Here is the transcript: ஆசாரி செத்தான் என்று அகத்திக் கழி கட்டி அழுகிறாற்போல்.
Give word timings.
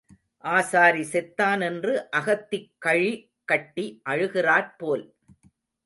ஆசாரி 0.37 1.01
செத்தான் 1.01 1.61
என்று 1.61 2.09
அகத்திக் 2.09 2.71
கழி 2.77 3.31
கட்டி 3.43 4.01
அழுகிறாற்போல். 4.09 5.03